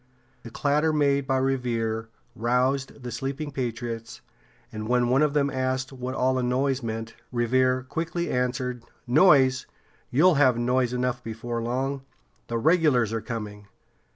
[0.41, 4.21] The clatter made by Revere roused the sleeping patriots,
[4.71, 9.67] and when one of them asked what all this noise meant, Revere quickly answered: "Noise!
[10.09, 12.01] You'll have noise enough before long.
[12.47, 13.67] The regulars are coming!"